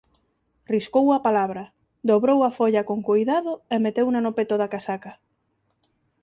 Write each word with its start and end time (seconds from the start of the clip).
Riscou 0.73 1.05
a 1.17 1.23
palabra, 1.27 1.63
dobrou 2.11 2.39
a 2.49 2.51
folla 2.57 2.87
con 2.89 2.99
coidado 3.09 3.51
e 3.73 3.75
meteuna 3.85 4.19
no 4.25 4.31
peto 4.37 4.55
da 4.61 4.71
casaca… 4.73 5.11